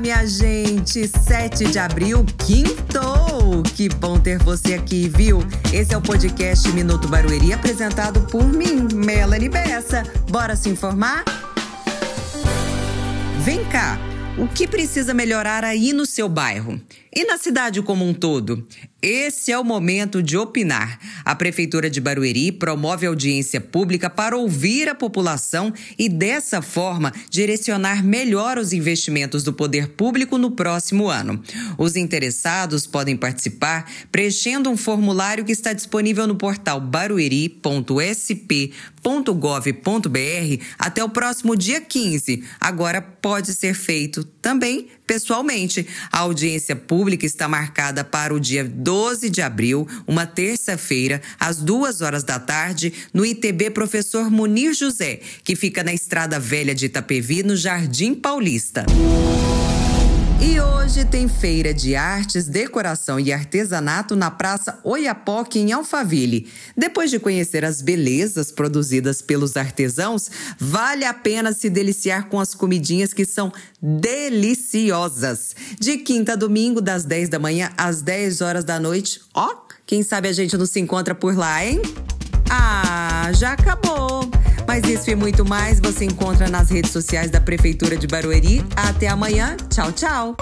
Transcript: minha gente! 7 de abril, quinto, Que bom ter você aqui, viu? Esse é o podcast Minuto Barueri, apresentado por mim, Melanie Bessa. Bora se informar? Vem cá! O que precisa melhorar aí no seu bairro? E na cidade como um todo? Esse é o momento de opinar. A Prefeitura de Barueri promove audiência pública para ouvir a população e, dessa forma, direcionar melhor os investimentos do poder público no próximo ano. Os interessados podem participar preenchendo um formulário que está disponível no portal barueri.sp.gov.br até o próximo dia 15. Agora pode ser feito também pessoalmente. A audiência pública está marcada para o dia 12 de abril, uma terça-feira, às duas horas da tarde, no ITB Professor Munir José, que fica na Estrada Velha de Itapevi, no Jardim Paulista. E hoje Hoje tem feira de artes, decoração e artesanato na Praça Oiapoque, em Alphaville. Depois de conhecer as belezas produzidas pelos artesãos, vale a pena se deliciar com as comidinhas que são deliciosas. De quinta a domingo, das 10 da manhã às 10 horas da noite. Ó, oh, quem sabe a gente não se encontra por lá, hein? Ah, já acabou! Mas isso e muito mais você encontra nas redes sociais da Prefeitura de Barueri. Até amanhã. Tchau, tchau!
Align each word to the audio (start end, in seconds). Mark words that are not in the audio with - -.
minha 0.00 0.26
gente! 0.26 1.06
7 1.06 1.66
de 1.70 1.78
abril, 1.78 2.24
quinto, 2.46 3.02
Que 3.76 3.88
bom 3.88 4.18
ter 4.18 4.38
você 4.42 4.74
aqui, 4.74 5.08
viu? 5.08 5.40
Esse 5.72 5.94
é 5.94 5.98
o 5.98 6.00
podcast 6.00 6.66
Minuto 6.72 7.06
Barueri, 7.06 7.52
apresentado 7.52 8.20
por 8.28 8.44
mim, 8.46 8.88
Melanie 8.94 9.48
Bessa. 9.48 10.02
Bora 10.30 10.56
se 10.56 10.68
informar? 10.70 11.22
Vem 13.44 13.64
cá! 13.66 13.98
O 14.38 14.48
que 14.48 14.66
precisa 14.66 15.12
melhorar 15.12 15.64
aí 15.64 15.92
no 15.92 16.06
seu 16.06 16.28
bairro? 16.28 16.80
E 17.14 17.24
na 17.26 17.36
cidade 17.36 17.82
como 17.82 18.04
um 18.08 18.14
todo? 18.14 18.66
Esse 19.02 19.50
é 19.50 19.58
o 19.58 19.64
momento 19.64 20.22
de 20.22 20.36
opinar. 20.36 20.98
A 21.24 21.34
Prefeitura 21.34 21.88
de 21.88 22.00
Barueri 22.00 22.52
promove 22.52 23.06
audiência 23.06 23.60
pública 23.60 24.10
para 24.10 24.36
ouvir 24.36 24.88
a 24.88 24.94
população 24.94 25.72
e, 25.98 26.08
dessa 26.08 26.60
forma, 26.60 27.12
direcionar 27.30 28.04
melhor 28.04 28.58
os 28.58 28.72
investimentos 28.72 29.42
do 29.42 29.54
poder 29.54 29.88
público 29.90 30.36
no 30.36 30.50
próximo 30.50 31.08
ano. 31.08 31.42
Os 31.78 31.96
interessados 31.96 32.86
podem 32.86 33.16
participar 33.16 33.90
preenchendo 34.12 34.68
um 34.70 34.76
formulário 34.76 35.44
que 35.44 35.52
está 35.52 35.72
disponível 35.72 36.26
no 36.26 36.36
portal 36.36 36.78
barueri.sp.gov.br 36.78 37.60
até 40.78 41.02
o 41.02 41.08
próximo 41.08 41.56
dia 41.56 41.80
15. 41.80 42.44
Agora 42.60 43.00
pode 43.00 43.54
ser 43.54 43.72
feito 43.72 44.24
também 44.42 44.88
pessoalmente. 45.06 45.86
A 46.10 46.20
audiência 46.20 46.74
pública 46.76 47.26
está 47.26 47.48
marcada 47.48 48.04
para 48.04 48.32
o 48.34 48.40
dia 48.40 48.64
12 48.64 49.28
de 49.30 49.42
abril, 49.42 49.86
uma 50.06 50.26
terça-feira, 50.26 51.20
às 51.38 51.58
duas 51.58 52.00
horas 52.00 52.22
da 52.22 52.38
tarde, 52.38 52.92
no 53.12 53.24
ITB 53.24 53.70
Professor 53.70 54.30
Munir 54.30 54.72
José, 54.74 55.20
que 55.44 55.54
fica 55.56 55.82
na 55.82 55.92
Estrada 55.92 56.38
Velha 56.38 56.74
de 56.74 56.86
Itapevi, 56.86 57.42
no 57.42 57.56
Jardim 57.56 58.14
Paulista. 58.14 58.86
E 60.40 60.58
hoje 60.60 60.79
Hoje 60.90 61.04
tem 61.04 61.28
feira 61.28 61.72
de 61.72 61.94
artes, 61.94 62.46
decoração 62.48 63.20
e 63.20 63.32
artesanato 63.32 64.16
na 64.16 64.28
Praça 64.28 64.80
Oiapoque, 64.82 65.60
em 65.60 65.70
Alphaville. 65.70 66.48
Depois 66.76 67.12
de 67.12 67.20
conhecer 67.20 67.64
as 67.64 67.80
belezas 67.80 68.50
produzidas 68.50 69.22
pelos 69.22 69.56
artesãos, 69.56 70.28
vale 70.58 71.04
a 71.04 71.14
pena 71.14 71.52
se 71.52 71.70
deliciar 71.70 72.26
com 72.28 72.40
as 72.40 72.56
comidinhas 72.56 73.12
que 73.12 73.24
são 73.24 73.52
deliciosas. 73.80 75.54
De 75.78 75.98
quinta 75.98 76.32
a 76.32 76.34
domingo, 76.36 76.80
das 76.80 77.04
10 77.04 77.28
da 77.28 77.38
manhã 77.38 77.70
às 77.78 78.02
10 78.02 78.40
horas 78.40 78.64
da 78.64 78.80
noite. 78.80 79.20
Ó, 79.32 79.46
oh, 79.46 79.56
quem 79.86 80.02
sabe 80.02 80.26
a 80.26 80.32
gente 80.32 80.56
não 80.56 80.66
se 80.66 80.80
encontra 80.80 81.14
por 81.14 81.36
lá, 81.36 81.64
hein? 81.64 81.80
Ah, 82.50 83.30
já 83.34 83.52
acabou! 83.52 84.28
Mas 84.66 84.82
isso 84.90 85.08
e 85.08 85.14
muito 85.14 85.44
mais 85.44 85.78
você 85.78 86.04
encontra 86.04 86.48
nas 86.50 86.68
redes 86.68 86.90
sociais 86.90 87.30
da 87.30 87.40
Prefeitura 87.40 87.96
de 87.96 88.08
Barueri. 88.08 88.66
Até 88.74 89.06
amanhã. 89.06 89.56
Tchau, 89.68 89.92
tchau! 89.92 90.36